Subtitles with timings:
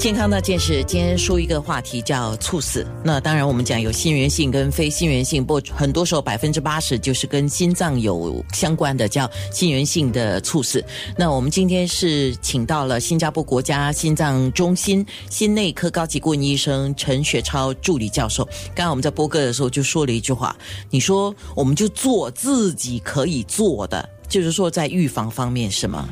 [0.00, 2.86] 健康那件事，今天说一个话题叫猝死。
[3.04, 10.82] 那当然，我们讲有心源性跟非心源性，不很多时候百分之八十就是跟心脏有相关的，叫心源性的猝死。
[11.18, 18.42] 那我们今天是请到了新加坡国家心脏中心心内科高级顾问医生陈学超助理教授。
[18.74, 20.56] 刚刚我们在播歌的时候就说了一句话，
[20.88, 26.08] 你说我们就做自己可以做的，就是说在预防方面是吗？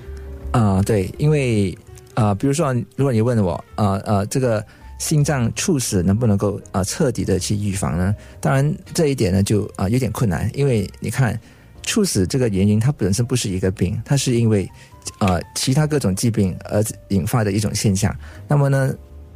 [0.51, 1.77] 啊、对，因为
[2.19, 4.65] 啊、比如说，如果你问我，呃呃，这个
[4.99, 8.13] 心脏猝死能不能够啊、彻底的去预防呢？
[8.41, 11.39] 当然，这一点呢就啊、有点困难，因为你看，
[11.83, 14.69] 猝死这个原因它本身不是一个病，它是因为
[15.21, 18.13] 呃其他各种疾病而引发的一种现象。
[18.49, 18.93] 那么呢，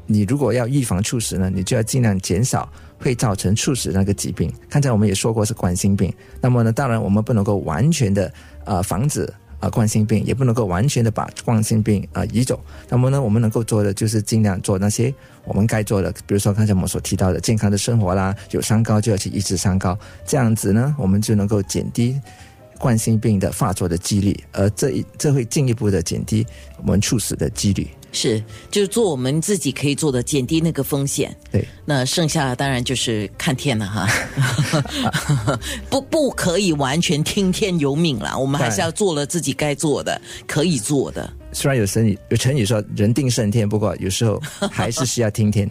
[0.06, 4.52] 你如果要预防猝死呢，你就要尽量减少会造成猝死那个疾病。
[4.68, 8.32] 刚才我们也说过是冠心病，那么呢，当然我们不能够完全的
[8.64, 9.32] 呃防止。
[9.62, 12.60] 啊，冠心病也不能够完全的把冠心病啊、移走。
[12.88, 15.14] 那么呢，我们能够做的就是尽量做那些
[15.44, 22.20] 我们该做的，比如说刚才我们所提到的健康的生活啦，有三高就要去抑制三高，这样子呢，我们就能够减低
[22.76, 26.44] 冠心病的发作的几率，而这一这会进一步的减低
[26.78, 27.86] 我们猝死的几率。
[28.12, 31.34] 是，就是做我们自己可以做的，减低那个风险。
[31.50, 34.06] 对，那剩下的当然就是看天了哈，
[35.88, 41.32] 不不可以完全听天由命了，我们还是要做了自己该做的，可以做的。
[41.54, 44.40] 虽然有成语有成语说人定胜天，不过有时候
[44.70, 45.68] 还是需要听天。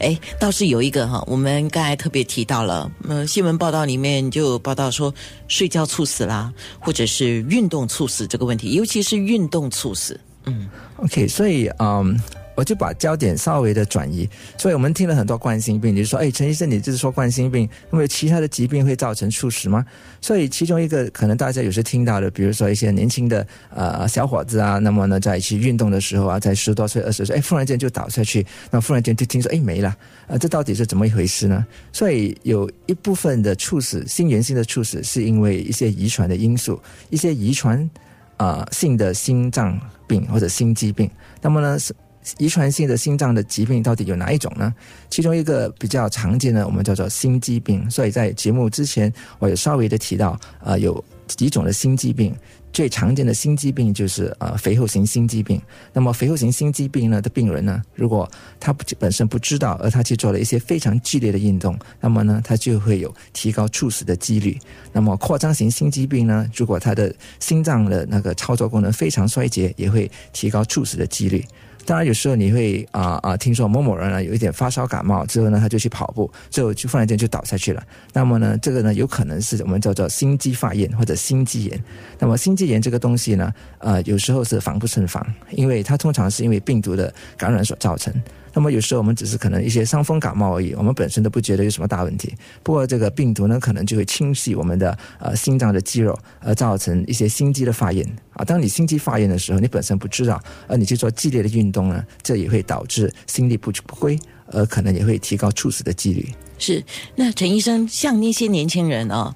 [0.00, 5.14] 哎，倒是有一个哈，我们刚才特别提到了，呃，新闻报道里面就有报道说
[5.46, 10.18] 睡觉猝死啦，或者是运动猝死这个问题，尤其是运动猝死。
[10.46, 12.18] 嗯，OK，所以嗯，
[12.54, 14.28] 我就把焦点稍微的转移。
[14.58, 19.84] 所以我们听了很多冠心病，你就说，哎，陈医生，你就是说冠心病，因为其他的疾病会造成猝死吗？
[20.20, 29.96] 所以其中一个可能大家有时听到的，比如说一些年轻的呃小伙子啊，那么呢在去运动的时候啊，在十多岁、二十岁，哎，忽然间就倒下去，那忽然间就听说，哎，没了，
[30.28, 31.64] 啊，这到底是怎么一回事呢？
[31.92, 37.88] 所以有一部分的猝死，心源性的猝死，是因为一些遗传的因素，一些遗传。
[38.36, 41.10] 呃、性的心脏病或者心肌病。
[41.40, 41.94] 那么呢，是
[42.38, 44.74] 遗传性的心脏的疾病到底有哪一种呢？
[45.10, 47.90] 其中一个比较常见的，我们叫做心肌病。
[47.90, 52.34] 所以在节目之前，我有稍微的提到，呃，有几种的心肌病。
[52.72, 55.60] 最常见的心肌病就是呃肥厚型心肌病。
[55.92, 58.26] 那么肥厚型心肌病呢的病人呢，如果
[58.58, 64.58] 他不本身不知道，而他去做了一些非常剧烈的运动，那么呢，他就会有提高猝死的几率。
[64.90, 71.44] 那么扩张型心肌病呢，如果他的心脏的那个操作功能非常衰竭，也会提高猝死的几率。
[71.84, 77.82] 当然，有时候你会啊啊、听说某某人呢有一点发烧感冒之后呢，他就去跑步，之后就忽然间就倒下去了。
[78.12, 81.84] 那么呢，这个呢有可能是我们叫做心肌发炎或者心肌炎。
[82.18, 88.12] 那么心肌炎这个东西呢，呃，有时候是防不胜防，因为它通常是因为病毒的感染所造成。
[88.52, 92.34] 那么有时候我们只是可能一些伤风感冒而已，我们本身都不觉得有什么大问题。
[92.62, 98.44] 不过这个病毒呢，可能就会侵袭我们的呃心脏的肌肉，而造成一些心肌的发炎啊。
[98.44, 106.28] 当你心肌发炎的时候，你本身不知道，而你去做剧烈的运动呢，这也会导致心力不不归，而可能也会提高猝死的几率。
[106.64, 106.80] 是，
[107.16, 109.34] 那陈医生，像那些年轻人啊，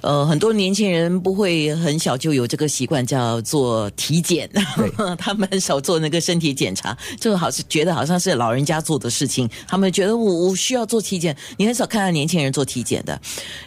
[0.00, 4.48] 呃，很多年轻人不会很小就有这个习惯，叫做体检，
[5.18, 13.20] 他们很少做那个身体检查，就好是觉得好像是老人家做的事情，他们觉得我我需要做体检，你很少看到年轻人做体检的。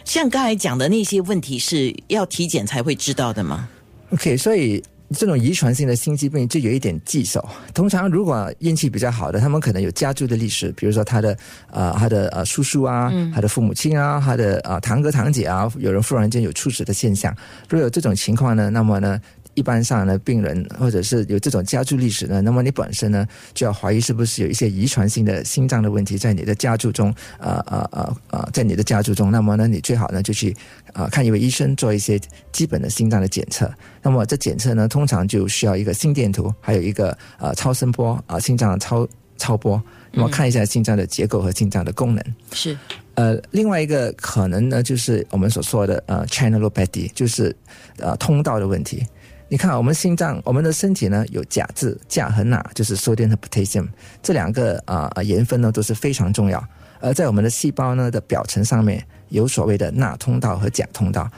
[0.06, 3.68] 像刚才讲的那些问题，是要体检才会知道的吗
[4.14, 7.46] ？OK，所以这种遗传性的心肌病就有一点棘手。
[7.74, 11.36] 通常如果运气比较好的，他们可能有家族的历史，比如说他的
[11.70, 17.34] 呃他的呃叔叔啊，他的父母亲啊，他的啊、呃、堂哥堂姐啊，有人忽然间有猝死的现象。
[17.68, 19.20] 如果有这种情况呢，那么呢？
[19.54, 30.56] 一般上呢，病人或者是有这种家族历史呢，那么你本身呢就要怀疑是不是有一些遗传性的心脏的问题在你的家族中，呃呃呃呃，在你的家族中，那么呢，你最好呢就去
[30.92, 32.18] 啊、呃、看一位医生做一些
[32.50, 33.70] 基本的心脏的检测。
[34.00, 39.06] 那么这检测呢，通常就需要一个心电图，还有一个呃超声波啊、呃、心脏的超
[39.36, 39.82] 超波，
[40.12, 42.24] 那么看一下心脏的结构和心脏的功能。
[42.52, 42.76] 是。
[43.14, 47.54] 呃，另外一个可能呢，就是我们所说的呃 channelopathy，就是
[47.98, 49.06] 呃通道的问题。
[49.52, 53.86] 你看，我们心脏，我们的身体呢有钾质，钾和钠就是 sodium 和 potassium
[54.22, 56.66] 这两个啊、呃、盐分呢都是非常重要。
[57.00, 61.30] 而在我们的细胞呢的表层上面有所谓的钠通道和钾通道，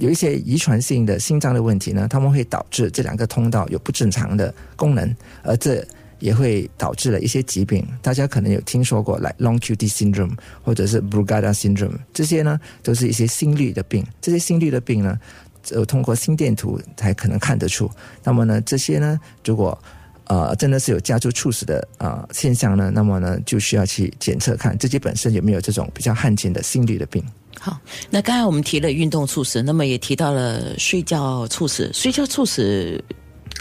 [0.00, 5.86] 有一些遗传性的心脏的问题呢，他们会导致这两个通道有不正常的功能，而这
[6.18, 7.86] 也会导致了一些疾病。
[8.02, 14.04] 大家可能有听说过，来 long QT syndrome 或者是 Brugada syndrome，这些呢都是一些心律的病。
[14.20, 15.16] 这些心律的病呢，
[15.62, 17.90] 只有，通过心电图才可能看得出。
[18.22, 19.78] 那么呢，这些呢，如果
[20.24, 27.24] 呃真的是有家族猝死的啊现象呢，那么呢就需要去检测看自己本身有没有这种比较罕见的心律的病。
[27.58, 27.78] 好，
[28.10, 31.90] 那刚才我们提了运动猝死，那么也提到了睡觉猝死。
[31.92, 33.02] 睡觉猝死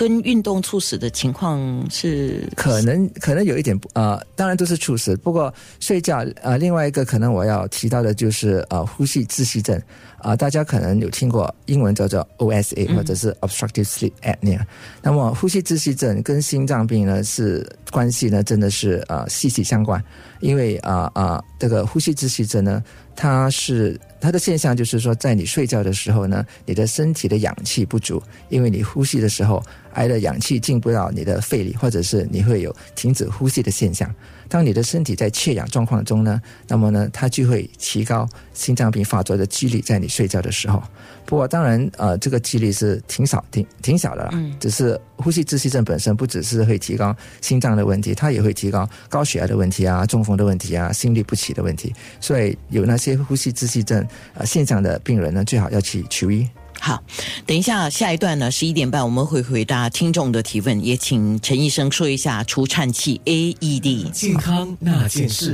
[0.02, 9.80] 跟运动猝死的情况是可能可能有一点呃，当然都是猝死，不过睡觉呃，另外一个可能我要提到的就是呃呼吸窒息症。
[10.24, 14.60] 啊、大家可能有听过英文叫做 OSA 或者是 obstructive sleep apnea。
[15.02, 20.04] 那么呼吸窒息症跟心脏病呢是关系呢真的是呃息息相关，
[20.40, 22.84] 因为啊啊、这个呼吸窒息症呢，
[23.16, 28.20] 它是它的现象就是说，在你睡觉的时候呢，你的身体的氧气不足，
[28.50, 29.64] 因为你呼吸的时候，
[29.94, 34.12] 挨的氧气进不到你的肺里，或者是你会有停止呼吸的现象。
[34.50, 40.82] 当你的身体在缺氧状况中呢，那么呢，它就会提高心脏病发作的几率，在你睡觉的时候。
[41.28, 44.32] 不过当然，呃，这个几率是挺少、挺挺小的啦。
[44.34, 51.94] 嗯只是呼吸窒息症本身不只是会提高心脏的问题，它也会提高高血压的问题啊、中风的问题啊、心律不齐的问题。
[52.20, 56.48] 所以有那些呼吸窒息症呃现象的病人呢，最好要去求医。
[56.84, 57.00] 好，
[57.46, 64.10] 等一下下一段呢，十一点半我们会回答听众的提问，也请陈医生说一下除颤器 AED。
[64.10, 65.46] 健康那件事。